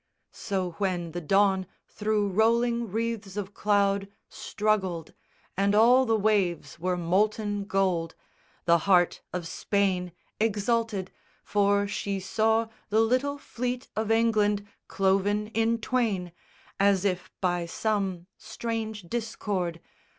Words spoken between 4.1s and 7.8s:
Struggled, and all the waves were molten